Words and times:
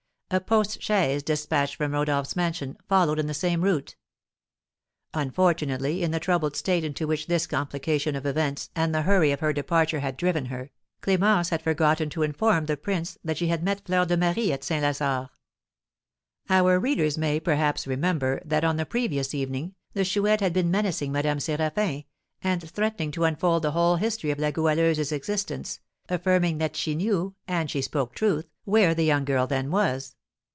A 0.33 0.39
post 0.39 0.81
chaise, 0.81 1.23
despatched 1.23 1.75
from 1.75 1.91
Rodolph's 1.91 2.37
mansion, 2.37 2.77
followed 2.87 3.19
in 3.19 3.27
the 3.27 3.33
same 3.33 3.61
route. 3.63 3.97
Unfortunately, 5.13 6.01
in 6.03 6.11
the 6.11 6.21
troubled 6.21 6.55
state 6.55 6.85
into 6.85 7.05
which 7.05 7.27
this 7.27 7.45
complication 7.45 8.15
of 8.15 8.25
events 8.25 8.69
and 8.73 8.95
the 8.95 9.01
hurry 9.01 9.33
of 9.33 9.41
her 9.41 9.51
departure 9.51 9.99
had 9.99 10.15
driven 10.15 10.45
her, 10.45 10.71
Clémence 11.01 11.49
had 11.49 11.61
forgotten 11.61 12.09
to 12.11 12.23
inform 12.23 12.65
the 12.67 12.77
prince 12.77 13.17
that 13.25 13.35
she 13.37 13.47
had 13.49 13.61
met 13.61 13.81
Fleur 13.85 14.05
de 14.05 14.15
Marie 14.15 14.53
at 14.53 14.63
St. 14.63 14.81
Lazare. 14.81 15.31
Our 16.49 16.79
readers 16.79 17.17
may, 17.17 17.37
perhaps, 17.41 17.85
remember 17.85 18.41
that, 18.45 18.63
on 18.63 18.77
the 18.77 18.85
previous 18.85 19.33
evening, 19.35 19.75
the 19.91 20.05
Chouette 20.05 20.39
had 20.39 20.53
been 20.53 20.71
menacing 20.71 21.11
Madame 21.11 21.39
Séraphin, 21.39 22.05
and 22.41 22.71
threatening 22.71 23.11
to 23.11 23.25
unfold 23.25 23.63
the 23.63 23.71
whole 23.71 23.97
history 23.97 24.31
of 24.31 24.39
La 24.39 24.51
Goualeuse's 24.51 25.11
existence, 25.11 25.81
affirming 26.07 26.57
that 26.57 26.77
she 26.77 26.95
knew 26.95 27.35
(and 27.49 27.69
she 27.69 27.81
spoke 27.81 28.15
truth) 28.15 28.47
where 28.63 28.95
the 28.95 29.03
young 29.03 29.25
girl 29.25 29.45
then 29.45 29.69
was. 29.71 30.15